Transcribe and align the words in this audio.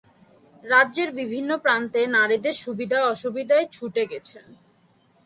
রাজ্যের 0.63 1.09
বিভিন্ন 1.11 1.49
প্রান্তে 1.57 2.01
নারীদের 2.07 2.55
সুবিধা 2.63 2.99
অসুবিধায় 3.11 3.65
ছুটে 3.71 4.03
গেছেন। 4.05 4.45